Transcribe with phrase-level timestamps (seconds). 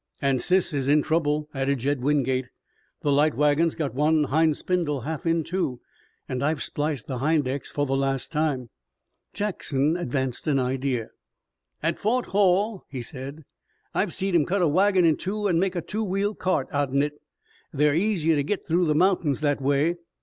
[0.19, 2.49] "And Sis is in trouble," added Jed Wingate.
[3.03, 5.79] "The light wagon's got one hind spindle half in two,
[6.27, 8.71] and I've spliced the hind ex for the last time."
[9.31, 11.11] Jackson advanced an idea.
[11.83, 13.45] "At Fort Hall," he said,
[13.93, 17.01] "I've seed 'em cut a wagon in two an' make a two wheel cart out'n
[17.03, 17.21] hit.
[17.71, 19.97] They're easier to git through mountains that way."